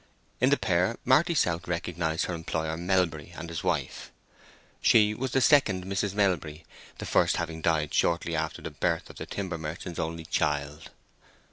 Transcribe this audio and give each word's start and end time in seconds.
In 0.39 0.49
the 0.49 0.57
pair 0.57 0.97
Marty 1.05 1.35
South 1.35 1.67
recognized 1.67 2.25
her 2.25 2.33
employer 2.33 2.75
Melbury 2.75 3.33
and 3.37 3.47
his 3.49 3.63
wife. 3.63 4.11
She 4.81 5.13
was 5.13 5.29
the 5.29 5.41
second 5.41 5.85
Mrs. 5.85 6.15
Melbury, 6.15 6.65
the 6.97 7.05
first 7.05 7.37
having 7.37 7.61
died 7.61 7.93
shortly 7.93 8.35
after 8.35 8.63
the 8.63 8.71
birth 8.71 9.11
of 9.11 9.17
the 9.17 9.27
timber 9.27 9.59
merchant's 9.59 9.99
only 9.99 10.25
child. 10.25 10.89